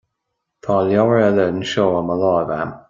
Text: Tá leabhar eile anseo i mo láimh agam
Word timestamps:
Tá 0.67 0.79
leabhar 0.87 1.21
eile 1.27 1.47
anseo 1.51 1.89
i 2.01 2.05
mo 2.09 2.21
láimh 2.25 2.41
agam 2.47 2.79